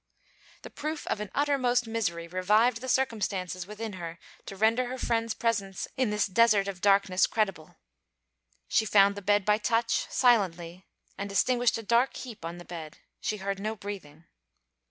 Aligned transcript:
The 0.63 0.71
proof 0.71 1.05
of 1.05 1.19
an 1.19 1.29
uttermost 1.35 1.85
misery 1.85 2.27
revived 2.27 2.81
the 2.81 2.89
circumstances 2.89 3.67
within 3.67 3.93
her 4.01 4.17
to 4.47 4.55
render 4.55 4.87
her 4.87 4.97
friend's 4.97 5.35
presence 5.35 5.87
in 5.95 6.09
this 6.09 6.25
desert 6.25 6.67
of 6.67 6.81
darkness 6.81 7.27
credible. 7.27 7.75
She 8.67 8.83
found 8.87 9.13
the 9.13 9.21
bed 9.21 9.45
by 9.45 9.59
touch, 9.59 10.07
silently, 10.09 10.87
and 11.19 11.29
distinguished 11.29 11.77
a 11.77 11.83
dark 11.83 12.15
heap 12.17 12.43
on 12.43 12.57
the 12.57 12.65
bed; 12.65 12.97
she 13.19 13.37
heard 13.37 13.59
no 13.59 13.75
breathing. 13.75 14.25